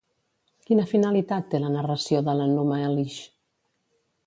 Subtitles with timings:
[0.69, 3.21] Quina finalitat té la narració de l'Enuma Elix?